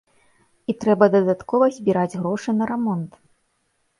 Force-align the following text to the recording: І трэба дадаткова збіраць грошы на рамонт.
І 0.71 0.73
трэба 0.83 1.05
дадаткова 1.15 1.67
збіраць 1.77 2.13
грошы 2.21 2.57
на 2.61 2.71
рамонт. 2.75 3.11